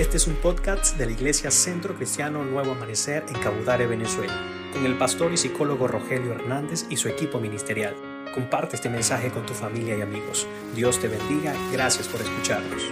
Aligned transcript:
Este 0.00 0.16
es 0.16 0.26
un 0.26 0.36
podcast 0.36 0.96
de 0.96 1.04
la 1.04 1.12
Iglesia 1.12 1.50
Centro 1.50 1.94
Cristiano 1.94 2.42
Nuevo 2.42 2.72
Amanecer 2.72 3.22
en 3.28 3.34
Cabudare, 3.34 3.86
Venezuela, 3.86 4.32
con 4.72 4.86
el 4.86 4.96
pastor 4.96 5.30
y 5.30 5.36
psicólogo 5.36 5.88
Rogelio 5.88 6.32
Hernández 6.32 6.86
y 6.88 6.96
su 6.96 7.08
equipo 7.08 7.38
ministerial. 7.38 7.94
Comparte 8.32 8.76
este 8.76 8.88
mensaje 8.88 9.30
con 9.30 9.44
tu 9.44 9.52
familia 9.52 9.98
y 9.98 10.00
amigos. 10.00 10.46
Dios 10.74 10.98
te 10.98 11.08
bendiga. 11.08 11.52
Gracias 11.70 12.08
por 12.08 12.18
escucharnos. 12.22 12.82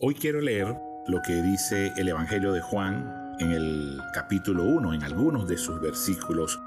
Hoy 0.00 0.16
quiero 0.16 0.40
leer 0.40 0.74
lo 1.06 1.22
que 1.22 1.40
dice 1.40 1.92
el 1.96 2.08
Evangelio 2.08 2.52
de 2.52 2.62
Juan 2.62 3.36
en 3.38 3.52
el 3.52 4.00
capítulo 4.12 4.64
1, 4.64 4.94
en 4.94 5.04
algunos 5.04 5.46
de 5.46 5.56
sus 5.56 5.80
versículos 5.80 6.58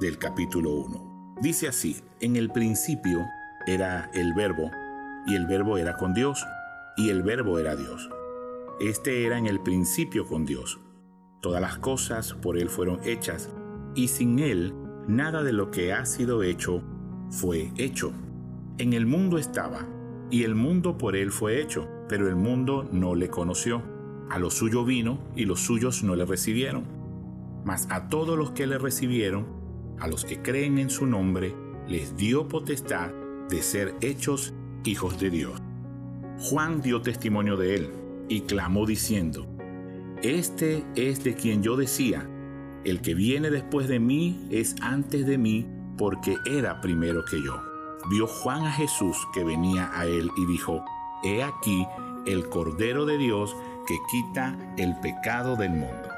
del 0.00 0.18
capítulo 0.18 0.72
1. 0.72 1.36
Dice 1.42 1.68
así, 1.68 2.02
en 2.20 2.34
el 2.34 2.50
principio 2.50 3.24
era 3.68 4.10
el 4.14 4.34
verbo, 4.34 4.68
y 5.28 5.36
el 5.36 5.46
verbo 5.46 5.78
era 5.78 5.96
con 5.96 6.12
Dios 6.12 6.44
y 6.96 7.10
el 7.10 7.22
verbo 7.22 7.58
era 7.58 7.76
Dios. 7.76 8.10
Este 8.80 9.26
era 9.26 9.38
en 9.38 9.46
el 9.46 9.60
principio 9.60 10.26
con 10.26 10.44
Dios. 10.44 10.80
Todas 11.40 11.60
las 11.60 11.78
cosas 11.78 12.34
por 12.34 12.58
Él 12.58 12.68
fueron 12.68 13.00
hechas, 13.04 13.50
y 13.94 14.08
sin 14.08 14.38
Él 14.38 14.74
nada 15.06 15.42
de 15.42 15.52
lo 15.52 15.70
que 15.70 15.92
ha 15.92 16.04
sido 16.06 16.42
hecho 16.42 16.82
fue 17.30 17.72
hecho. 17.76 18.12
En 18.78 18.92
el 18.92 19.06
mundo 19.06 19.38
estaba, 19.38 19.86
y 20.30 20.44
el 20.44 20.54
mundo 20.54 20.96
por 20.96 21.16
Él 21.16 21.30
fue 21.30 21.60
hecho, 21.60 21.88
pero 22.08 22.28
el 22.28 22.36
mundo 22.36 22.88
no 22.92 23.14
le 23.14 23.28
conoció. 23.28 23.82
A 24.30 24.38
lo 24.38 24.50
suyo 24.50 24.84
vino, 24.84 25.18
y 25.34 25.44
los 25.44 25.60
suyos 25.60 26.02
no 26.02 26.14
le 26.14 26.24
recibieron. 26.24 26.84
Mas 27.64 27.86
a 27.90 28.08
todos 28.08 28.38
los 28.38 28.52
que 28.52 28.66
le 28.66 28.78
recibieron, 28.78 29.46
a 29.98 30.08
los 30.08 30.24
que 30.24 30.40
creen 30.40 30.78
en 30.78 30.90
su 30.90 31.06
nombre, 31.06 31.54
les 31.88 32.16
dio 32.16 32.48
potestad 32.48 33.10
de 33.48 33.62
ser 33.62 33.94
hechos 34.00 34.54
hijos 34.84 35.18
de 35.20 35.30
Dios. 35.30 35.60
Juan 36.42 36.80
dio 36.80 37.02
testimonio 37.02 37.58
de 37.58 37.74
él 37.74 37.92
y 38.30 38.40
clamó 38.40 38.86
diciendo, 38.86 39.46
Este 40.22 40.86
es 40.94 41.22
de 41.22 41.34
quien 41.34 41.62
yo 41.62 41.76
decía, 41.76 42.26
el 42.82 43.02
que 43.02 43.12
viene 43.12 43.50
después 43.50 43.88
de 43.88 44.00
mí 44.00 44.48
es 44.50 44.74
antes 44.80 45.26
de 45.26 45.36
mí 45.36 45.66
porque 45.98 46.38
era 46.46 46.80
primero 46.80 47.26
que 47.26 47.42
yo. 47.42 47.60
Vio 48.08 48.26
Juan 48.26 48.64
a 48.64 48.72
Jesús 48.72 49.18
que 49.34 49.44
venía 49.44 49.90
a 49.92 50.06
él 50.06 50.30
y 50.38 50.46
dijo, 50.46 50.82
He 51.22 51.42
aquí 51.42 51.86
el 52.24 52.48
Cordero 52.48 53.04
de 53.04 53.18
Dios 53.18 53.54
que 53.86 53.98
quita 54.10 54.56
el 54.78 54.98
pecado 55.00 55.56
del 55.56 55.72
mundo. 55.72 56.08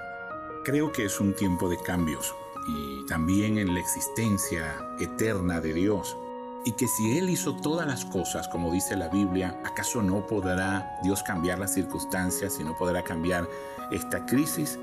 Creo 0.65 0.93
que 0.93 1.07
es 1.07 1.19
un 1.19 1.35
tiempo 1.35 1.69
de 1.69 1.79
cambios 1.79 2.33
y 2.69 3.07
también 3.07 3.59
en 3.59 3.75
la 3.75 3.81
existencia 3.81 4.73
eterna 5.01 5.61
de 5.61 5.75
Dios 5.75 6.17
y 6.65 6.73
que 6.73 6.87
si 6.87 7.19
Él 7.19 7.31
hizo 7.31 7.57
todas 7.57 7.87
las 7.87 8.05
cosas, 8.05 8.49
como 8.49 8.73
dice 8.73 8.97
la 8.97 9.09
Biblia, 9.09 9.61
¿acaso 9.65 10.03
no 10.03 10.27
podrá 10.27 10.99
Dios 11.03 11.23
cambiar 11.23 11.59
las 11.59 11.75
circunstancias 11.75 12.59
y 12.61 12.65
no 12.65 12.77
podrá 12.77 13.03
cambiar 13.03 13.49
esta 13.91 14.25
crisis? 14.27 14.79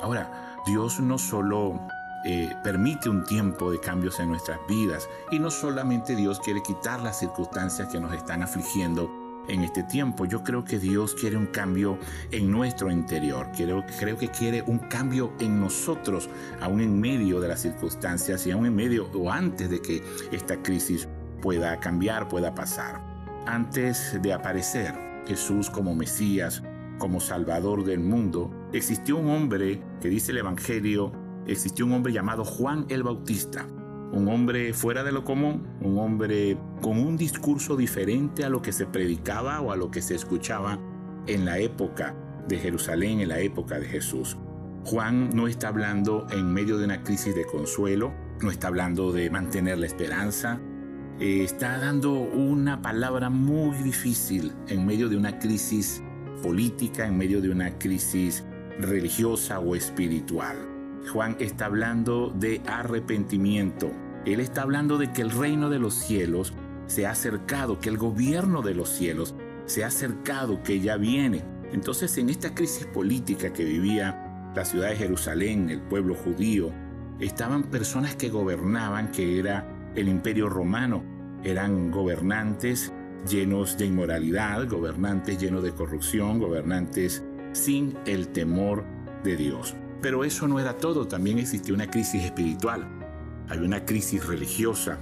Ahora, 0.00 0.56
Dios 0.66 1.00
no 1.00 1.18
solo 1.18 1.80
eh, 2.24 2.54
permite 2.62 3.08
un 3.08 3.24
tiempo 3.24 3.70
de 3.70 3.80
cambios 3.80 4.20
en 4.20 4.28
nuestras 4.28 4.58
vidas 4.68 5.08
y 5.30 5.38
no 5.38 5.50
solamente 5.50 6.16
Dios 6.16 6.40
quiere 6.40 6.62
quitar 6.62 7.00
las 7.02 7.18
circunstancias 7.18 7.88
que 7.88 8.00
nos 8.00 8.12
están 8.12 8.42
afligiendo 8.42 9.10
en 9.48 9.62
este 9.62 9.82
tiempo. 9.82 10.24
Yo 10.24 10.42
creo 10.42 10.64
que 10.64 10.78
Dios 10.78 11.14
quiere 11.14 11.36
un 11.36 11.46
cambio 11.46 11.98
en 12.30 12.50
nuestro 12.50 12.90
interior. 12.90 13.48
Creo, 13.54 13.84
creo 13.98 14.16
que 14.16 14.28
quiere 14.28 14.62
un 14.62 14.78
cambio 14.78 15.32
en 15.38 15.60
nosotros, 15.60 16.30
aún 16.60 16.80
en 16.80 16.98
medio 16.98 17.40
de 17.40 17.48
las 17.48 17.60
circunstancias 17.60 18.46
y 18.46 18.52
aún 18.52 18.66
en 18.66 18.74
medio 18.74 19.10
o 19.12 19.30
antes 19.30 19.68
de 19.68 19.82
que 19.82 20.02
esta 20.32 20.62
crisis 20.62 21.08
pueda 21.44 21.78
cambiar, 21.78 22.26
pueda 22.26 22.54
pasar. 22.54 23.02
Antes 23.44 24.18
de 24.22 24.32
aparecer 24.32 24.94
Jesús 25.26 25.68
como 25.68 25.94
Mesías, 25.94 26.62
como 26.96 27.20
Salvador 27.20 27.84
del 27.84 28.00
mundo, 28.00 28.50
existió 28.72 29.18
un 29.18 29.28
hombre 29.28 29.82
que 30.00 30.08
dice 30.08 30.32
el 30.32 30.38
Evangelio, 30.38 31.12
existió 31.46 31.84
un 31.84 31.92
hombre 31.92 32.14
llamado 32.14 32.46
Juan 32.46 32.86
el 32.88 33.02
Bautista, 33.02 33.66
un 34.10 34.26
hombre 34.28 34.72
fuera 34.72 35.04
de 35.04 35.12
lo 35.12 35.22
común, 35.22 35.68
un 35.82 35.98
hombre 35.98 36.56
con 36.80 36.98
un 36.98 37.18
discurso 37.18 37.76
diferente 37.76 38.46
a 38.46 38.48
lo 38.48 38.62
que 38.62 38.72
se 38.72 38.86
predicaba 38.86 39.60
o 39.60 39.70
a 39.70 39.76
lo 39.76 39.90
que 39.90 40.00
se 40.00 40.14
escuchaba 40.14 40.78
en 41.26 41.44
la 41.44 41.58
época 41.58 42.16
de 42.48 42.56
Jerusalén, 42.56 43.20
en 43.20 43.28
la 43.28 43.40
época 43.40 43.78
de 43.78 43.86
Jesús. 43.86 44.38
Juan 44.86 45.28
no 45.36 45.46
está 45.46 45.68
hablando 45.68 46.26
en 46.30 46.50
medio 46.54 46.78
de 46.78 46.86
una 46.86 47.02
crisis 47.02 47.34
de 47.34 47.44
consuelo, 47.44 48.14
no 48.40 48.50
está 48.50 48.68
hablando 48.68 49.12
de 49.12 49.28
mantener 49.28 49.76
la 49.76 49.86
esperanza, 49.86 50.58
está 51.20 51.78
dando 51.78 52.12
una 52.12 52.82
palabra 52.82 53.30
muy 53.30 53.76
difícil 53.78 54.52
en 54.68 54.84
medio 54.84 55.08
de 55.08 55.16
una 55.16 55.38
crisis 55.38 56.02
política, 56.42 57.06
en 57.06 57.16
medio 57.16 57.40
de 57.40 57.50
una 57.50 57.78
crisis 57.78 58.44
religiosa 58.78 59.60
o 59.60 59.76
espiritual. 59.76 60.56
Juan 61.12 61.36
está 61.38 61.66
hablando 61.66 62.30
de 62.30 62.60
arrepentimiento. 62.66 63.92
Él 64.26 64.40
está 64.40 64.62
hablando 64.62 64.98
de 64.98 65.12
que 65.12 65.22
el 65.22 65.30
reino 65.30 65.70
de 65.70 65.78
los 65.78 65.94
cielos 65.94 66.52
se 66.86 67.06
ha 67.06 67.12
acercado, 67.12 67.78
que 67.78 67.90
el 67.90 67.98
gobierno 67.98 68.62
de 68.62 68.74
los 68.74 68.88
cielos 68.88 69.34
se 69.66 69.84
ha 69.84 69.88
acercado, 69.88 70.62
que 70.62 70.80
ya 70.80 70.96
viene. 70.96 71.44
Entonces 71.72 72.18
en 72.18 72.28
esta 72.28 72.54
crisis 72.54 72.86
política 72.86 73.52
que 73.52 73.64
vivía 73.64 74.52
la 74.54 74.64
ciudad 74.64 74.88
de 74.88 74.96
Jerusalén, 74.96 75.70
el 75.70 75.80
pueblo 75.82 76.14
judío, 76.14 76.72
estaban 77.20 77.64
personas 77.64 78.16
que 78.16 78.30
gobernaban, 78.30 79.12
que 79.12 79.38
era 79.38 79.73
el 79.94 80.08
imperio 80.08 80.48
romano. 80.48 81.04
Eran 81.42 81.90
gobernantes 81.90 82.92
llenos 83.28 83.76
de 83.78 83.86
inmoralidad, 83.86 84.68
gobernantes 84.68 85.38
llenos 85.38 85.62
de 85.62 85.72
corrupción, 85.72 86.38
gobernantes 86.38 87.24
sin 87.52 87.96
el 88.06 88.28
temor 88.28 88.84
de 89.22 89.36
Dios. 89.36 89.74
Pero 90.02 90.24
eso 90.24 90.46
no 90.48 90.60
era 90.60 90.76
todo, 90.76 91.08
también 91.08 91.38
existía 91.38 91.74
una 91.74 91.90
crisis 91.90 92.24
espiritual, 92.24 92.86
había 93.48 93.64
una 93.64 93.84
crisis 93.84 94.26
religiosa. 94.26 94.98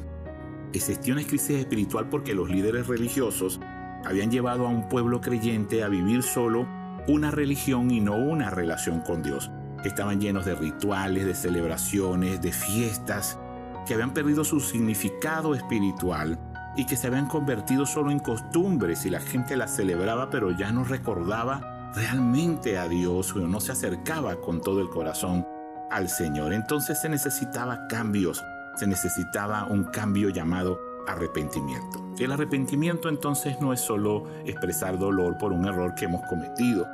Existía 0.72 1.12
una 1.12 1.24
crisis 1.24 1.58
espiritual 1.58 2.08
porque 2.08 2.34
los 2.34 2.48
líderes 2.48 2.86
religiosos 2.86 3.60
habían 4.04 4.30
llevado 4.30 4.66
a 4.66 4.70
un 4.70 4.88
pueblo 4.88 5.20
creyente 5.20 5.82
a 5.82 5.88
vivir 5.88 6.22
solo 6.22 6.66
una 7.08 7.30
religión 7.30 7.90
y 7.90 8.00
no 8.00 8.16
una 8.16 8.50
relación 8.50 9.00
con 9.00 9.22
Dios. 9.22 9.50
Estaban 9.84 10.20
llenos 10.20 10.44
de 10.44 10.54
rituales, 10.54 11.26
de 11.26 11.34
celebraciones, 11.34 12.40
de 12.40 12.52
fiestas, 12.52 13.38
que 13.86 13.94
habían 13.94 14.14
perdido 14.14 14.44
su 14.44 14.60
significado 14.60 15.54
espiritual 15.54 16.38
y 16.76 16.86
que 16.86 16.96
se 16.96 17.06
habían 17.06 17.26
convertido 17.26 17.86
solo 17.86 18.10
en 18.10 18.18
costumbres 18.18 19.04
y 19.04 19.10
la 19.10 19.20
gente 19.20 19.56
las 19.56 19.76
celebraba 19.76 20.30
pero 20.30 20.50
ya 20.50 20.72
no 20.72 20.84
recordaba 20.84 21.90
realmente 21.94 22.78
a 22.78 22.88
Dios 22.88 23.34
o 23.34 23.40
no 23.40 23.60
se 23.60 23.72
acercaba 23.72 24.36
con 24.36 24.60
todo 24.60 24.80
el 24.80 24.88
corazón 24.88 25.46
al 25.90 26.08
Señor. 26.08 26.52
Entonces 26.52 27.00
se 27.00 27.08
necesitaba 27.08 27.86
cambios, 27.88 28.42
se 28.76 28.86
necesitaba 28.86 29.66
un 29.66 29.84
cambio 29.84 30.30
llamado 30.30 30.78
arrepentimiento. 31.06 32.02
El 32.18 32.32
arrepentimiento 32.32 33.08
entonces 33.08 33.60
no 33.60 33.72
es 33.72 33.80
solo 33.80 34.24
expresar 34.46 34.98
dolor 34.98 35.36
por 35.36 35.52
un 35.52 35.66
error 35.66 35.94
que 35.94 36.06
hemos 36.06 36.22
cometido, 36.28 36.86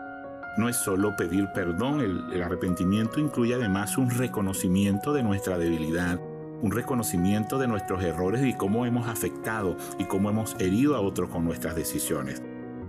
no 0.56 0.68
es 0.68 0.76
solo 0.76 1.14
pedir 1.14 1.48
perdón, 1.54 2.00
el, 2.00 2.32
el 2.32 2.42
arrepentimiento 2.42 3.20
incluye 3.20 3.54
además 3.54 3.96
un 3.96 4.10
reconocimiento 4.10 5.12
de 5.12 5.22
nuestra 5.22 5.58
debilidad, 5.58 6.18
un 6.62 6.70
reconocimiento 6.70 7.58
de 7.58 7.68
nuestros 7.68 8.02
errores 8.02 8.44
y 8.44 8.54
cómo 8.54 8.86
hemos 8.86 9.08
afectado 9.08 9.76
y 9.98 10.04
cómo 10.04 10.30
hemos 10.30 10.56
herido 10.60 10.96
a 10.96 11.00
otros 11.00 11.30
con 11.30 11.44
nuestras 11.44 11.76
decisiones. 11.76 12.42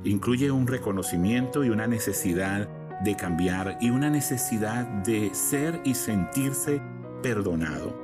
Incluye 0.04 0.52
un 0.52 0.68
reconocimiento 0.68 1.64
y 1.64 1.70
una 1.70 1.88
necesidad 1.88 2.70
de 3.04 3.16
cambiar 3.16 3.78
y 3.80 3.90
una 3.90 4.10
necesidad 4.10 4.86
de 4.86 5.34
ser 5.34 5.82
y 5.84 5.94
sentirse 5.94 6.82
perdonado. 7.22 7.96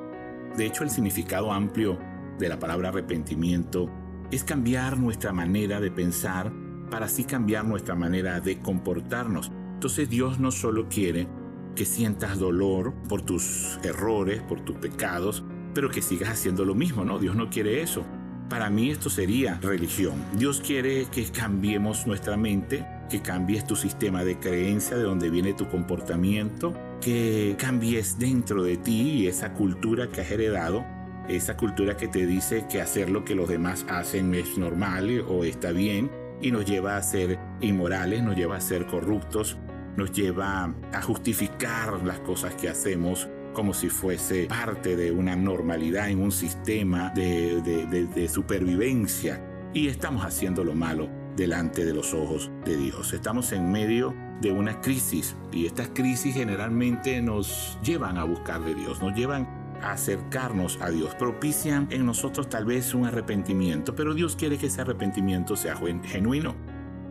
De 0.55 0.65
hecho, 0.65 0.83
el 0.83 0.89
significado 0.89 1.51
amplio 1.51 1.97
de 2.39 2.49
la 2.49 2.59
palabra 2.59 2.89
arrepentimiento 2.89 3.89
es 4.31 4.43
cambiar 4.43 4.97
nuestra 4.97 5.33
manera 5.33 5.79
de 5.79 5.91
pensar 5.91 6.51
para 6.90 7.07
así 7.07 7.23
cambiar 7.23 7.66
nuestra 7.66 7.95
manera 7.95 8.40
de 8.40 8.59
comportarnos. 8.59 9.51
Entonces 9.73 10.09
Dios 10.09 10.40
no 10.40 10.51
solo 10.51 10.87
quiere 10.90 11.28
que 11.75 11.85
sientas 11.85 12.40
dolor 12.40 12.93
por 13.09 13.22
tus 13.22 13.79
errores, 13.84 14.41
por 14.43 14.61
tus 14.61 14.78
pecados, 14.78 15.43
pero 15.75 15.91
que 15.91 16.01
sigas 16.01 16.29
haciendo 16.29 16.63
lo 16.66 16.73
mismo, 16.73 17.03
¿no? 17.03 17.19
Dios 17.19 17.35
no 17.35 17.49
quiere 17.49 17.81
eso. 17.81 18.03
Para 18.49 18.69
mí 18.69 18.89
esto 18.89 19.09
sería 19.09 19.59
religión. 19.61 20.23
Dios 20.37 20.61
quiere 20.66 21.05
que 21.11 21.25
cambiemos 21.25 22.07
nuestra 22.07 22.37
mente, 22.37 22.85
que 23.09 23.22
cambies 23.22 23.67
tu 23.67 23.75
sistema 23.75 24.23
de 24.23 24.39
creencia, 24.39 24.95
de 24.95 25.03
donde 25.03 25.29
viene 25.29 25.53
tu 25.53 25.67
comportamiento, 25.67 26.73
que 27.01 27.55
cambies 27.59 28.17
dentro 28.17 28.63
de 28.63 28.77
ti 28.77 29.27
esa 29.27 29.53
cultura 29.53 30.07
que 30.07 30.22
has 30.22 30.31
heredado, 30.31 30.85
esa 31.27 31.57
cultura 31.57 31.97
que 31.97 32.07
te 32.07 32.25
dice 32.25 32.66
que 32.71 32.81
hacer 32.81 33.09
lo 33.09 33.25
que 33.25 33.35
los 33.35 33.49
demás 33.49 33.85
hacen 33.89 34.33
es 34.33 34.57
normal 34.57 35.25
o 35.28 35.43
está 35.43 35.71
bien 35.71 36.09
y 36.41 36.51
nos 36.51 36.66
lleva 36.66 36.95
a 36.95 37.03
ser 37.03 37.37
inmorales, 37.59 38.23
nos 38.23 38.37
lleva 38.37 38.55
a 38.55 38.61
ser 38.61 38.85
corruptos, 38.85 39.57
nos 39.97 40.11
lleva 40.13 40.73
a 40.93 41.01
justificar 41.01 42.01
las 42.05 42.19
cosas 42.19 42.53
que 42.55 42.69
hacemos 42.69 43.28
como 43.55 43.73
si 43.73 43.90
fuese 43.90 44.46
parte 44.46 44.96
de 44.96 45.11
una 45.11 45.35
normalidad 45.35 46.09
en 46.09 46.22
un 46.22 46.31
sistema 46.31 47.09
de, 47.16 48.29
supervivencia 48.31 49.41
y 49.73 49.87
estamos 49.87 50.23
haciendo 50.23 50.63
lo 50.63 50.75
malo 50.75 51.09
delante 51.35 51.85
de 51.85 51.93
los 51.93 52.13
ojos 52.13 52.52
de 52.66 52.78
Dios. 52.78 53.13
Estamos 53.13 53.52
en 53.53 53.72
medio 53.72 54.13
de 54.41 54.52
una 54.52 54.79
crisis 54.81 55.35
y 55.52 55.66
estas 55.66 55.90
crisis 55.90 56.35
generalmente 56.35 57.22
nos 57.22 57.79
llevan 57.81 58.17
a 58.17 58.25
buscar 58.25 58.63
de 58.63 58.75
Dios, 58.75 59.02
nos 59.02 59.16
llevan 59.16 59.47
a 59.81 59.93
acercarnos 59.93 60.79
a 60.81 60.90
Dios, 60.90 61.16
propician 61.16 61.87
en 61.90 62.05
nosotros 62.05 62.49
tal 62.49 62.66
vez 62.66 62.93
un 62.93 63.05
arrepentimiento, 63.05 63.96
pero 63.96 64.13
Dios 64.13 64.35
quiere 64.35 64.57
que 64.57 64.67
ese 64.67 64.81
arrepentimiento 64.81 65.55
sea 65.55 65.75
genuino. 66.03 66.55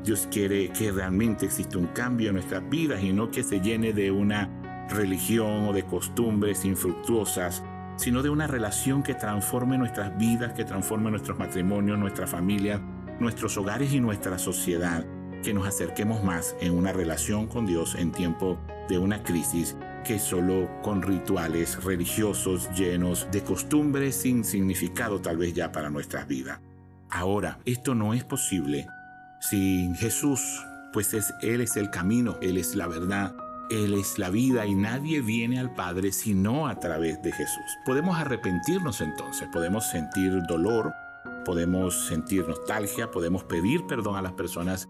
Dios 0.05 0.29
quiere 0.31 0.69
que 0.69 0.93
realmente 0.93 1.47
exista 1.47 1.79
un 1.79 1.87
cambio 1.87 2.29
en 2.29 2.35
nuestras 2.35 2.69
vidas 2.69 3.03
y 3.03 3.15
no 3.15 3.31
que 3.31 3.43
se 3.43 3.61
llene 3.61 3.95
de 3.95 4.11
una 4.11 4.51
religión 4.89 5.69
o 5.69 5.73
de 5.73 5.85
costumbres 5.85 6.65
infructuosas, 6.65 7.63
sino 7.97 8.23
de 8.23 8.31
una 8.31 8.47
relación 8.47 9.03
que 9.03 9.15
transforme 9.15 9.79
nuestras 9.79 10.17
vidas, 10.19 10.53
que 10.53 10.65
transforme 10.65 11.11
nuestros 11.11 11.39
matrimonios, 11.39 11.99
nuestra 11.99 12.27
familia, 12.27 12.81
nuestros 13.21 13.57
hogares 13.57 13.93
y 13.93 14.01
nuestra 14.01 14.39
sociedad, 14.39 15.05
que 15.43 15.55
nos 15.55 15.67
acerquemos 15.67 16.25
más 16.25 16.57
en 16.61 16.73
una 16.73 16.93
relación 16.93 17.47
con 17.47 17.67
Dios 17.67 17.95
en 17.95 18.13
tiempo 18.13 18.59
de 18.89 18.99
una 18.99 19.23
crisis 19.23 19.77
que 20.05 20.19
solo 20.19 20.69
con 20.83 21.03
rituales 21.03 21.83
religiosos 21.83 22.69
llenos 22.73 23.29
de 23.31 23.43
costumbres 23.43 24.17
sin 24.17 24.45
significado 24.45 25.21
tal 25.21 25.39
vez 25.39 25.55
ya 25.55 25.73
para 25.73 25.91
nuestras 25.91 26.27
vidas. 26.29 26.61
Ahora, 27.11 27.59
esto 27.65 27.95
no 27.95 28.13
es 28.13 28.25
posible 28.25 28.87
sin 29.41 29.95
Jesús, 29.95 30.41
pues 30.93 31.15
es, 31.15 31.33
Él 31.43 31.61
es 31.61 31.77
el 31.77 31.91
camino, 31.91 32.37
Él 32.41 32.59
es 32.59 32.75
la 32.75 32.87
verdad, 32.87 33.35
Él 33.71 33.95
es 33.95 34.19
la 34.19 34.29
vida 34.31 34.67
y 34.67 34.75
nadie 34.75 35.23
viene 35.23 35.59
al 35.59 35.75
Padre 35.75 36.13
sino 36.13 36.67
a 36.69 36.79
través 36.79 37.23
de 37.23 37.33
Jesús. 37.33 37.65
Podemos 37.87 38.19
arrepentirnos 38.19 39.01
entonces, 39.01 39.49
podemos 39.53 39.89
sentir 39.89 40.43
dolor, 40.47 40.93
podemos 41.45 42.07
sentir 42.07 42.47
nostalgia, 42.47 43.11
podemos 43.11 43.45
pedir 43.45 43.87
perdón 43.87 44.17
a 44.17 44.23
las 44.23 44.33
personas 44.33 44.89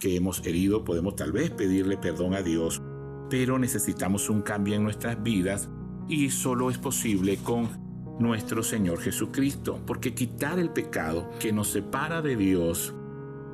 que 0.00 0.16
hemos 0.16 0.44
herido, 0.44 0.84
podemos 0.84 1.14
tal 1.14 1.32
vez 1.32 1.50
pedirle 1.50 1.96
perdón 1.96 2.34
a 2.34 2.42
Dios, 2.42 2.82
pero 3.30 3.58
necesitamos 3.58 4.28
un 4.28 4.42
cambio 4.42 4.74
en 4.74 4.82
nuestras 4.82 5.22
vidas 5.22 5.68
y 6.08 6.30
solo 6.30 6.70
es 6.70 6.78
posible 6.78 7.38
con 7.38 7.86
nuestro 8.18 8.62
Señor 8.62 9.00
Jesucristo, 9.00 9.80
porque 9.86 10.14
quitar 10.14 10.58
el 10.58 10.70
pecado 10.70 11.30
que 11.38 11.52
nos 11.52 11.68
separa 11.68 12.22
de 12.22 12.36
Dios 12.36 12.94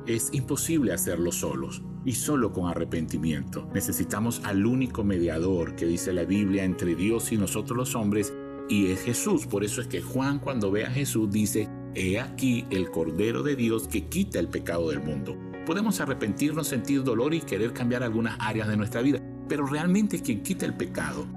es 0.07 0.33
imposible 0.33 0.93
hacerlo 0.93 1.31
solos 1.31 1.83
y 2.05 2.13
solo 2.13 2.51
con 2.51 2.69
arrepentimiento. 2.69 3.67
Necesitamos 3.73 4.41
al 4.43 4.65
único 4.65 5.03
mediador 5.03 5.75
que 5.75 5.85
dice 5.85 6.13
la 6.13 6.25
Biblia 6.25 6.63
entre 6.63 6.95
Dios 6.95 7.31
y 7.31 7.37
nosotros 7.37 7.77
los 7.77 7.95
hombres 7.95 8.33
y 8.69 8.91
es 8.91 9.01
Jesús. 9.01 9.45
Por 9.45 9.63
eso 9.63 9.81
es 9.81 9.87
que 9.87 10.01
Juan 10.01 10.39
cuando 10.39 10.71
ve 10.71 10.85
a 10.85 10.91
Jesús 10.91 11.29
dice, 11.31 11.69
He 11.95 12.19
aquí 12.19 12.65
el 12.71 12.89
Cordero 12.89 13.43
de 13.43 13.55
Dios 13.55 13.87
que 13.87 14.07
quita 14.07 14.39
el 14.39 14.47
pecado 14.47 14.89
del 14.89 15.01
mundo. 15.01 15.37
Podemos 15.65 16.01
arrepentirnos, 16.01 16.67
sentir 16.67 17.03
dolor 17.03 17.33
y 17.33 17.41
querer 17.41 17.71
cambiar 17.71 18.03
algunas 18.03 18.35
áreas 18.39 18.67
de 18.67 18.75
nuestra 18.75 19.01
vida, 19.01 19.21
pero 19.47 19.65
realmente 19.65 20.21
quien 20.21 20.41
quita 20.41 20.65
el 20.65 20.73
pecado 20.73 21.27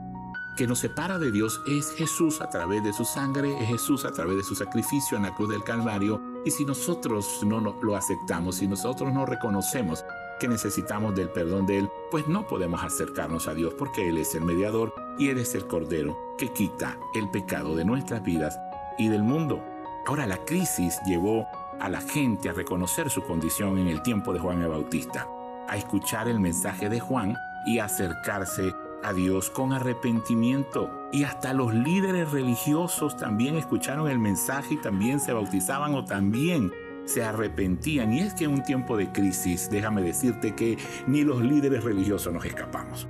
que 0.57 0.67
nos 0.67 0.79
separa 0.79 1.19
de 1.19 1.31
Dios 1.31 1.61
es 1.67 1.93
Jesús 1.93 2.41
a 2.41 2.49
través 2.49 2.83
de 2.83 2.93
su 2.95 3.05
sangre, 3.05 3.55
es 3.61 3.69
Jesús 3.69 4.07
a 4.07 4.13
través 4.13 4.39
de 4.39 4.43
su 4.43 4.55
sacrificio 4.55 5.17
en 5.17 5.25
la 5.25 5.35
cruz 5.35 5.51
del 5.51 5.63
Calvario. 5.63 6.21
Y 6.47 6.51
si 6.51 6.65
nosotros 6.65 7.41
no 7.45 7.61
lo 7.61 7.95
aceptamos, 7.95 8.57
si 8.57 8.67
nosotros 8.67 9.13
no 9.13 9.27
reconocemos 9.27 10.03
que 10.39 10.49
necesitamos 10.49 11.15
del 11.15 11.31
perdón 11.31 11.67
de 11.67 11.79
Él, 11.79 11.91
pues 12.11 12.27
no 12.29 12.47
podemos 12.47 12.83
acercarnos 12.83 13.49
a 13.49 13.55
Dios 13.55 13.75
porque 13.75 14.09
Él 14.09 14.19
es 14.19 14.35
el 14.35 14.45
mediador 14.45 14.95
y 15.19 15.29
Él 15.29 15.39
es 15.39 15.55
el 15.55 15.67
Cordero 15.67 16.17
que 16.39 16.53
quita 16.53 16.99
el 17.15 17.31
pecado 17.31 17.75
de 17.75 17.85
nuestras 17.85 18.23
vidas 18.23 18.59
y 18.99 19.09
del 19.09 19.23
mundo. 19.23 19.63
Ahora 20.07 20.27
la 20.27 20.45
crisis 20.45 20.99
llevó 21.07 21.47
a 21.81 21.89
la 21.89 22.01
gente 22.01 22.49
a 22.49 22.53
reconocer 22.53 23.11
su 23.11 23.23
condición 23.23 23.79
en 23.79 23.89
el 23.89 24.03
tiempo 24.03 24.33
de 24.33 24.39
Juan 24.39 24.63
el 24.63 24.69
Bautista, 24.69 25.29
a 25.69 25.77
escuchar 25.77 26.29
el 26.29 26.41
mensaje 26.41 26.89
de 26.89 27.01
Juan 27.01 27.37
y 27.67 27.79
acercarse 27.79 28.73
a 29.03 29.13
Dios 29.13 29.51
con 29.51 29.73
arrepentimiento. 29.73 30.91
Y 31.13 31.25
hasta 31.25 31.53
los 31.53 31.75
líderes 31.75 32.31
religiosos 32.31 33.17
también 33.17 33.57
escucharon 33.57 34.09
el 34.09 34.19
mensaje 34.19 34.75
y 34.75 34.79
también 34.79 35.21
se 35.21 35.33
bautizaban 35.33 35.95
o 35.95 36.05
también 36.05 36.73
se 37.07 37.25
arrepentían. 37.25 38.13
Y 38.13 38.21
es 38.21 38.35
que 38.35 38.45
en 38.45 38.51
un 38.53 38.63
tiempo 38.63 38.97
de 38.97 39.11
crisis, 39.11 39.71
déjame 39.71 40.03
decirte 40.03 40.55
que 40.55 40.77
ni 41.07 41.25
los 41.25 41.43
líderes 41.43 41.83
religiosos 41.85 42.33
nos 42.33 42.45
escapamos. 42.45 43.09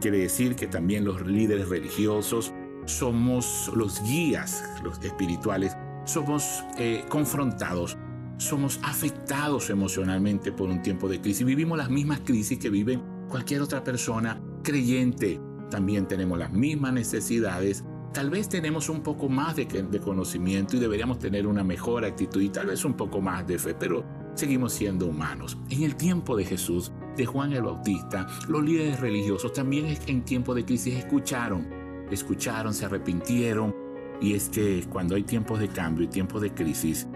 Quiere 0.00 0.18
decir 0.18 0.56
que 0.56 0.66
también 0.66 1.04
los 1.04 1.24
líderes 1.26 1.68
religiosos 1.68 2.52
somos 2.86 3.70
los 3.76 4.02
guías, 4.02 4.64
los 4.82 4.98
espirituales 5.04 5.76
somos 6.04 6.64
eh, 6.78 7.04
confrontados, 7.08 7.96
somos 8.38 8.80
afectados 8.82 9.70
emocionalmente 9.70 10.50
por 10.50 10.68
un 10.68 10.82
tiempo 10.82 11.08
de 11.08 11.20
crisis. 11.20 11.46
Vivimos 11.46 11.78
las 11.78 11.90
mismas 11.90 12.20
crisis 12.24 12.58
que 12.58 12.70
vive 12.70 13.00
cualquier 13.28 13.62
otra 13.62 13.84
persona 13.84 14.40
creyente. 14.62 15.40
También 15.70 16.06
tenemos 16.06 16.38
las 16.38 16.52
mismas 16.52 16.92
necesidades. 16.92 17.84
Tal 18.12 18.28
vez 18.28 18.46
tenemos 18.46 18.90
un 18.90 19.00
poco 19.00 19.30
más 19.30 19.56
de, 19.56 19.66
conocimiento 20.04 20.76
y 20.76 20.80
deberíamos 20.80 21.18
tener 21.18 21.46
una 21.46 21.64
mejor 21.64 22.04
actitud 22.04 22.42
y 22.42 22.50
tal 22.50 22.66
vez 22.66 22.84
un 22.84 22.92
poco 22.92 23.22
más 23.22 23.46
de 23.46 23.58
fe, 23.58 23.74
pero 23.74 24.04
seguimos 24.34 24.74
siendo 24.74 25.06
humanos. 25.06 25.56
En 25.70 25.82
el 25.82 25.96
tiempo 25.96 26.36
de 26.36 26.44
Jesús, 26.44 26.92
de 27.16 27.24
Juan 27.24 27.54
el 27.54 27.62
Bautista, 27.62 28.26
los 28.48 28.62
líderes 28.62 29.00
religiosos 29.00 29.54
también 29.54 29.96
en 30.06 30.24
tiempo 30.24 30.54
de 30.54 30.64
crisis 30.66 30.94
escucharon, 30.94 31.66
escucharon, 32.10 32.74
se 32.74 32.84
arrepintieron, 32.84 33.74
y 34.20 34.34
es 34.34 34.50
que 34.50 34.84
cuando 34.90 35.14
hay 35.14 35.22
tiempos 35.22 35.58
de 35.58 35.68
cambio 35.68 36.04
y 36.04 36.08
tiempos 36.08 36.42
de 36.42 36.52
crisis, 36.52 37.08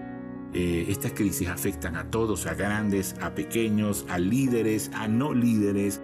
eh, 0.55 0.87
estas 0.89 1.13
crisis 1.13 1.49
afectan 1.49 1.97
a 1.97 2.11
todos, 2.11 2.47
a 2.47 2.55
grandes, 2.55 3.15
a 3.21 3.35
pequeños, 3.35 4.07
a 4.09 4.19
líderes, 4.19 4.91
a 4.95 5.07
no 5.09 5.35
líderes, 5.35 6.01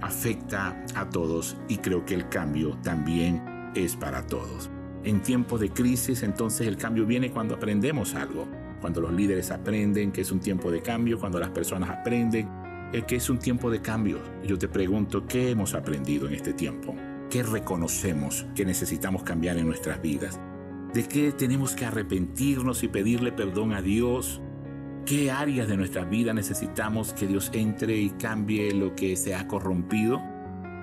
afecta 0.00 0.82
a 0.94 1.10
todos 1.10 1.58
y 1.68 1.76
creo 1.76 2.04
que 2.06 2.14
el 2.14 2.28
cambio 2.30 2.78
también 2.82 3.51
es 3.74 3.96
para 3.96 4.26
todos. 4.26 4.70
En 5.04 5.20
tiempos 5.20 5.60
de 5.60 5.70
crisis 5.70 6.22
entonces 6.22 6.66
el 6.66 6.76
cambio 6.76 7.06
viene 7.06 7.30
cuando 7.30 7.54
aprendemos 7.54 8.14
algo, 8.14 8.46
cuando 8.80 9.00
los 9.00 9.12
líderes 9.12 9.50
aprenden 9.50 10.12
que 10.12 10.20
es 10.20 10.32
un 10.32 10.40
tiempo 10.40 10.70
de 10.70 10.82
cambio, 10.82 11.18
cuando 11.18 11.38
las 11.38 11.50
personas 11.50 11.90
aprenden 11.90 12.48
eh, 12.92 13.02
que 13.06 13.16
es 13.16 13.30
un 13.30 13.38
tiempo 13.38 13.70
de 13.70 13.80
cambio. 13.80 14.20
Yo 14.44 14.58
te 14.58 14.68
pregunto, 14.68 15.26
¿qué 15.26 15.50
hemos 15.50 15.74
aprendido 15.74 16.28
en 16.28 16.34
este 16.34 16.52
tiempo? 16.52 16.94
qué 17.32 17.42
reconocemos 17.42 18.44
que 18.54 18.66
necesitamos 18.66 19.22
cambiar 19.22 19.56
en 19.56 19.66
nuestras 19.66 20.02
vidas, 20.02 20.38
de 20.92 21.08
qué 21.08 21.32
tenemos 21.32 21.74
que 21.74 21.86
arrepentirnos 21.86 22.82
y 22.82 22.88
pedirle 22.88 23.32
perdón 23.32 23.72
a 23.72 23.80
Dios, 23.80 24.42
qué 25.06 25.30
áreas 25.30 25.66
de 25.66 25.78
nuestra 25.78 26.04
vida 26.04 26.34
necesitamos 26.34 27.14
que 27.14 27.26
Dios 27.26 27.50
entre 27.54 27.96
y 27.96 28.10
cambie 28.10 28.74
lo 28.74 28.94
que 28.94 29.16
se 29.16 29.34
ha 29.34 29.48
corrompido, 29.48 30.20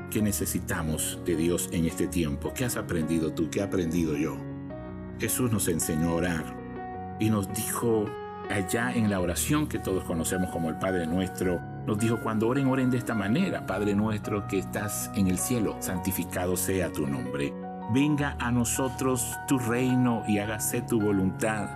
qué 0.09 0.21
necesitamos 0.21 1.19
de 1.25 1.35
Dios 1.35 1.69
en 1.71 1.85
este 1.85 2.07
tiempo, 2.07 2.53
qué 2.53 2.65
has 2.65 2.77
aprendido 2.77 3.31
tú, 3.33 3.49
qué 3.49 3.59
he 3.59 3.63
aprendido 3.63 4.15
yo. 4.15 4.37
Jesús 5.19 5.51
nos 5.51 5.67
enseñó 5.67 6.09
a 6.09 6.13
orar 6.13 7.17
y 7.19 7.29
nos 7.29 7.51
dijo 7.53 8.05
allá 8.49 8.91
en 8.93 9.09
la 9.09 9.19
oración 9.19 9.67
que 9.67 9.79
todos 9.79 10.03
conocemos 10.03 10.49
como 10.49 10.69
el 10.69 10.77
Padre 10.77 11.05
nuestro, 11.05 11.59
nos 11.85 11.99
dijo, 11.99 12.19
cuando 12.21 12.47
oren, 12.47 12.67
oren 12.67 12.89
de 12.89 12.97
esta 12.97 13.13
manera, 13.13 13.65
Padre 13.65 13.95
nuestro 13.95 14.47
que 14.47 14.59
estás 14.59 15.11
en 15.15 15.27
el 15.27 15.37
cielo, 15.37 15.77
santificado 15.79 16.57
sea 16.57 16.91
tu 16.91 17.05
nombre. 17.07 17.53
Venga 17.93 18.35
a 18.39 18.51
nosotros 18.51 19.35
tu 19.47 19.57
reino 19.57 20.23
y 20.27 20.39
hágase 20.39 20.81
tu 20.81 20.99
voluntad. 20.99 21.69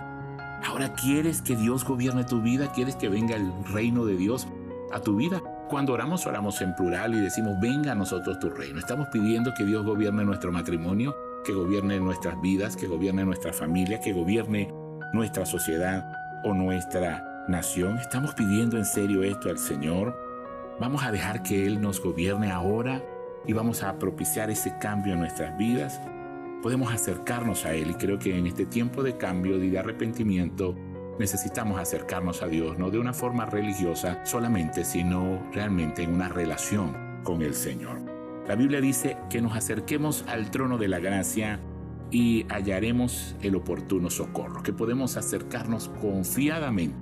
Ahora, 0.66 0.94
¿quieres 0.94 1.42
que 1.42 1.56
Dios 1.56 1.84
gobierne 1.84 2.24
tu 2.24 2.40
vida? 2.40 2.72
¿Quieres 2.72 2.96
que 2.96 3.08
venga 3.08 3.36
el 3.36 3.52
reino 3.72 4.04
de 4.04 4.16
Dios 4.16 4.46
a 4.92 5.00
tu 5.00 5.16
vida? 5.16 5.42
Cuando 5.74 5.92
oramos, 5.92 6.24
oramos 6.24 6.60
en 6.60 6.72
plural 6.76 7.16
y 7.16 7.20
decimos, 7.20 7.58
venga 7.58 7.90
a 7.90 7.94
nosotros 7.96 8.38
tu 8.38 8.48
reino. 8.48 8.78
Estamos 8.78 9.08
pidiendo 9.08 9.52
que 9.54 9.64
Dios 9.64 9.84
gobierne 9.84 10.24
nuestro 10.24 10.52
matrimonio, 10.52 11.16
que 11.44 11.52
gobierne 11.52 11.98
nuestras 11.98 12.40
vidas, 12.40 12.76
que 12.76 12.86
gobierne 12.86 13.24
nuestra 13.24 13.52
familia, 13.52 13.98
que 13.98 14.12
gobierne 14.12 14.72
nuestra 15.12 15.44
sociedad 15.44 16.06
o 16.44 16.54
nuestra 16.54 17.44
nación? 17.48 17.98
¿Estamos 17.98 18.34
pidiendo 18.34 18.76
en 18.76 18.84
serio 18.84 19.24
esto 19.24 19.50
al 19.50 19.58
Señor? 19.58 20.16
¿Vamos 20.78 21.02
a 21.02 21.10
dejar 21.10 21.42
que 21.42 21.66
Él 21.66 21.80
nos 21.80 22.00
gobierne 22.00 22.52
ahora 22.52 23.02
y 23.44 23.52
vamos 23.52 23.82
a 23.82 23.98
propiciar 23.98 24.52
ese 24.52 24.78
cambio 24.78 25.14
en 25.14 25.18
nuestras 25.18 25.58
vidas? 25.58 26.00
Podemos 26.62 26.94
acercarnos 26.94 27.64
a 27.64 27.74
Él 27.74 27.90
y 27.90 27.94
creo 27.94 28.20
que 28.20 28.38
en 28.38 28.46
este 28.46 28.64
tiempo 28.64 29.02
de 29.02 29.16
cambio 29.16 29.60
y 29.60 29.70
de 29.70 29.78
arrepentimiento 29.80 30.76
necesitamos 31.18 31.80
acercarnos 31.80 32.42
a 32.42 32.48
Dios, 32.48 32.78
no 32.78 32.90
de 32.90 32.98
una 32.98 33.12
forma 33.12 33.46
religiosa 33.46 34.24
solamente, 34.24 34.84
sino 34.84 35.42
realmente 35.52 36.02
en 36.02 36.14
una 36.14 36.28
relación 36.28 37.20
con 37.22 37.42
el 37.42 37.54
Señor. 37.54 38.00
La 38.46 38.56
Biblia 38.56 38.80
dice 38.80 39.16
que 39.30 39.40
nos 39.40 39.56
acerquemos 39.56 40.24
al 40.28 40.50
trono 40.50 40.76
de 40.76 40.88
la 40.88 40.98
gracia 40.98 41.60
y 42.10 42.46
hallaremos 42.50 43.34
el 43.40 43.56
oportuno 43.56 44.10
socorro, 44.10 44.62
que 44.62 44.72
podemos 44.72 45.16
acercarnos 45.16 45.88
confiadamente 46.00 46.96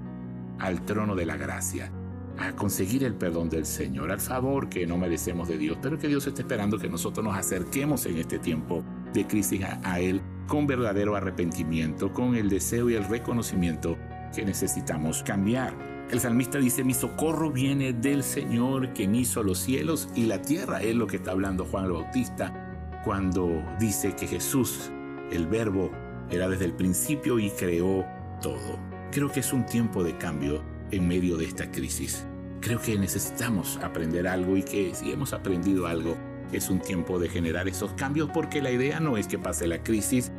al 0.59 0.85
trono 0.85 1.15
de 1.17 1.27
la 1.27 1.37
gracia, 1.37 1.91
a 2.39 2.53
conseguir 2.53 3.05
el 3.05 3.15
perdón 3.15 3.51
del 3.51 3.67
Señor, 3.67 4.11
al 4.11 4.21
favor 4.21 4.69
que 4.69 4.87
no 4.87 4.97
merecemos 4.97 5.49
de 5.49 5.59
Dios, 5.59 5.79
pero 5.83 5.99
que 5.99 6.09
Dios 6.09 6.27
está 6.27 6.43
esperando 6.43 6.79
que 6.79 6.89
nosotros 6.89 7.25
nos 7.25 7.37
acerquemos 7.37 8.07
en 8.07 8.19
este 8.19 8.39
tiempo 8.39 8.85
de 9.13 9.27
crisis 9.27 9.63
a, 9.65 10.01
Él 10.01 10.23
con 10.47 10.67
verdadero 10.67 11.17
arrepentimiento, 11.17 12.13
con 12.13 12.35
el 12.35 12.49
deseo 12.49 12.89
y 12.89 12.95
el 12.95 13.05
reconocimiento 13.05 13.97
que 14.35 14.45
necesitamos 14.45 15.23
cambiar. 15.23 15.75
El 16.11 16.21
salmista 16.21 16.59
dice, 16.59 16.85
mi 16.85 16.95
socorro 16.95 17.51
viene 17.51 17.93
del 17.93 18.23
Señor, 18.23 18.93
quien 18.93 19.15
hizo 19.15 19.43
los 19.43 19.59
cielos 19.59 20.09
y 20.15 20.27
la 20.27 20.43
tierra. 20.43 20.83
Es 20.83 20.95
lo 20.95 21.07
que 21.07 21.17
está 21.17 21.31
hablando 21.31 21.65
Juan 21.65 21.87
el 21.87 21.93
Bautista 21.93 23.01
cuando 23.05 23.65
dice 23.79 24.15
que 24.15 24.27
Jesús, 24.27 24.91
el 25.31 25.47
verbo, 25.47 25.91
era 26.31 26.49
desde 26.49 26.67
el 26.67 26.75
principio 26.75 27.39
y 27.39 27.51
creó 27.51 28.05
todo. 28.41 28.79
Creo 29.11 29.31
que 29.31 29.41
es 29.41 29.53
un 29.53 29.67
tiempo 29.67 30.03
de 30.03 30.17
cambio 30.17 30.63
en 30.91 31.09
medio 31.09 31.37
de 31.37 31.47
esta 31.47 31.71
crisis. 31.71 32.27
Creo 32.61 32.81
que 32.81 32.99
necesitamos 32.99 33.79
aprender 33.83 34.29
algo 34.29 34.57
y 34.57 34.63
que 34.63 34.95
si 34.95 35.13
hemos 35.13 35.33
aprendido 35.33 35.87
algo, 35.87 36.17
es 36.53 36.69
un 36.69 36.81
tiempo 36.81 37.19
de 37.19 37.29
generar 37.29 37.69
esos 37.69 37.93
cambios 37.95 38.31
porque 38.33 38.63
la 38.63 38.71
idea 38.71 39.01
no 39.01 39.17
es 39.17 39.27
que 39.27 39.39
pase 39.39 39.67
la 39.67 39.83
crisis 39.83 40.31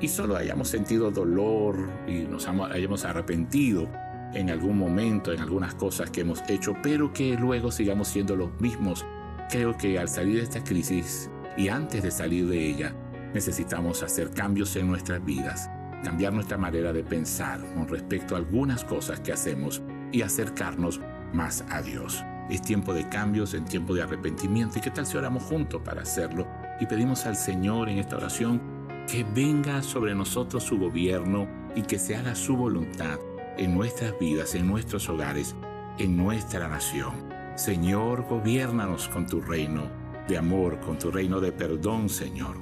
y 0.00 0.08
solo 0.08 0.36
hayamos 0.36 0.68
sentido 0.68 1.10
dolor 1.10 1.76
y 2.06 2.20
nos 2.20 2.48
hayamos 2.48 3.04
arrepentido 3.04 3.88
en 4.34 4.50
algún 4.50 4.78
momento, 4.78 5.32
en 5.32 5.40
algunas 5.40 5.74
cosas 5.74 6.10
que 6.10 6.22
hemos 6.22 6.42
hecho, 6.48 6.74
pero 6.82 7.12
que 7.12 7.36
luego 7.36 7.70
sigamos 7.70 8.08
siendo 8.08 8.36
los 8.36 8.58
mismos. 8.60 9.04
Creo 9.50 9.76
que 9.76 9.98
al 9.98 10.08
salir 10.08 10.36
de 10.36 10.42
esta 10.42 10.62
crisis 10.62 11.30
y 11.56 11.68
antes 11.68 12.02
de 12.02 12.10
salir 12.10 12.48
de 12.48 12.66
ella, 12.66 12.94
necesitamos 13.34 14.02
hacer 14.02 14.30
cambios 14.30 14.74
en 14.76 14.88
nuestras 14.88 15.24
vidas, 15.24 15.68
cambiar 16.04 16.32
nuestra 16.32 16.56
manera 16.56 16.92
de 16.92 17.02
pensar 17.02 17.60
con 17.74 17.88
respecto 17.88 18.34
a 18.34 18.38
algunas 18.38 18.84
cosas 18.84 19.20
que 19.20 19.32
hacemos 19.32 19.82
y 20.12 20.22
acercarnos 20.22 21.00
más 21.32 21.64
a 21.68 21.82
Dios. 21.82 22.24
Es 22.48 22.62
tiempo 22.62 22.94
de 22.94 23.08
cambios, 23.08 23.54
en 23.54 23.64
tiempo 23.64 23.94
de 23.94 24.02
arrepentimiento. 24.02 24.78
¿Y 24.78 24.82
qué 24.82 24.90
tal 24.90 25.06
si 25.06 25.16
oramos 25.16 25.44
juntos 25.44 25.82
para 25.84 26.02
hacerlo? 26.02 26.48
Y 26.80 26.86
pedimos 26.86 27.26
al 27.26 27.36
Señor 27.36 27.88
en 27.88 27.98
esta 27.98 28.16
oración 28.16 28.60
que 29.10 29.24
venga 29.24 29.82
sobre 29.82 30.14
nosotros 30.14 30.62
su 30.62 30.78
gobierno 30.78 31.48
y 31.74 31.82
que 31.82 31.98
se 31.98 32.14
haga 32.14 32.36
su 32.36 32.56
voluntad 32.56 33.18
en 33.58 33.74
nuestras 33.74 34.16
vidas, 34.20 34.54
en 34.54 34.68
nuestros 34.68 35.08
hogares, 35.08 35.56
en 35.98 36.16
nuestra 36.16 36.68
nación. 36.68 37.12
Señor, 37.56 38.24
gobiernanos 38.28 39.08
con 39.08 39.26
tu 39.26 39.40
reino 39.40 39.90
de 40.28 40.38
amor, 40.38 40.78
con 40.78 40.96
tu 40.96 41.10
reino 41.10 41.40
de 41.40 41.50
perdón, 41.50 42.08
Señor. 42.08 42.56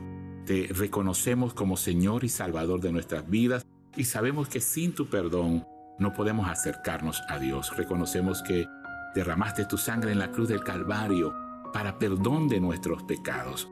Te 0.46 0.68
reconocemos 0.70 1.52
como 1.52 1.76
Señor 1.76 2.24
y 2.24 2.30
Salvador 2.30 2.80
de 2.80 2.92
nuestras 2.92 3.28
vidas 3.28 3.66
y 3.94 4.04
sabemos 4.04 4.48
que 4.48 4.60
sin 4.60 4.94
tu 4.94 5.06
perdón 5.06 5.66
no 5.98 6.14
podemos 6.14 6.48
acercarnos 6.48 7.22
a 7.28 7.38
Dios. 7.38 7.76
Reconocemos 7.76 8.42
que 8.42 8.66
derramaste 9.14 9.66
tu 9.66 9.76
sangre 9.76 10.12
en 10.12 10.18
la 10.18 10.30
cruz 10.30 10.48
del 10.48 10.64
Calvario 10.64 11.34
para 11.74 11.98
perdón 11.98 12.48
de 12.48 12.58
nuestros 12.58 13.02
pecados. 13.02 13.68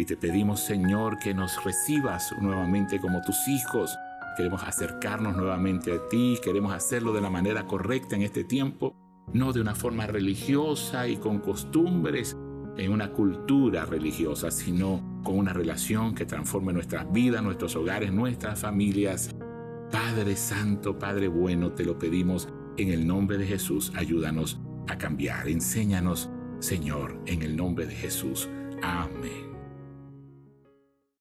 Y 0.00 0.06
te 0.06 0.16
pedimos, 0.16 0.60
Señor, 0.60 1.18
que 1.18 1.34
nos 1.34 1.62
recibas 1.62 2.32
nuevamente 2.40 2.98
como 2.98 3.20
tus 3.20 3.36
hijos 3.48 3.96
Queremos 4.36 4.62
acercarnos 4.62 5.36
nuevamente 5.36 5.92
a 5.92 6.08
ti, 6.08 6.38
queremos 6.42 6.72
hacerlo 6.72 7.12
de 7.12 7.20
la 7.20 7.30
manera 7.30 7.66
correcta 7.66 8.16
en 8.16 8.22
este 8.22 8.44
tiempo, 8.44 8.94
no 9.32 9.52
de 9.52 9.60
una 9.60 9.74
forma 9.74 10.06
religiosa 10.06 11.08
y 11.08 11.16
con 11.16 11.40
costumbres 11.40 12.36
en 12.76 12.92
una 12.92 13.12
cultura 13.12 13.84
religiosa, 13.84 14.50
sino 14.50 15.20
con 15.24 15.36
una 15.36 15.52
relación 15.52 16.14
que 16.14 16.24
transforme 16.24 16.72
nuestras 16.72 17.12
vidas, 17.12 17.42
nuestros 17.42 17.76
hogares, 17.76 18.12
nuestras 18.12 18.60
familias. 18.60 19.34
Padre 19.90 20.36
Santo, 20.36 20.98
Padre 20.98 21.28
bueno, 21.28 21.72
te 21.72 21.84
lo 21.84 21.98
pedimos 21.98 22.48
en 22.76 22.90
el 22.92 23.06
nombre 23.06 23.36
de 23.36 23.46
Jesús, 23.46 23.92
ayúdanos 23.96 24.60
a 24.88 24.96
cambiar, 24.96 25.48
enséñanos, 25.48 26.30
Señor, 26.60 27.20
en 27.26 27.42
el 27.42 27.56
nombre 27.56 27.86
de 27.86 27.94
Jesús. 27.94 28.48
Amén. 28.80 29.49